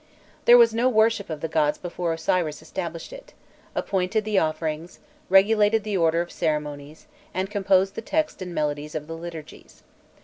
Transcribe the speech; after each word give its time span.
There 0.45 0.57
was 0.57 0.73
no 0.73 0.89
worship 0.89 1.29
of 1.29 1.41
the 1.41 1.47
gods 1.47 1.77
before 1.77 2.11
Osiris 2.11 2.63
established 2.63 3.13
it, 3.13 3.33
appointed 3.75 4.25
the 4.25 4.39
offerings, 4.39 4.97
regulated 5.29 5.83
the 5.83 5.95
order 5.95 6.21
of 6.21 6.31
ceremonies, 6.31 7.05
and 7.35 7.51
composed 7.51 7.93
the 7.93 8.01
texts 8.01 8.41
and 8.41 8.51
melodies 8.51 8.95
of 8.95 9.05
the 9.05 9.13
liturgies. 9.13 9.83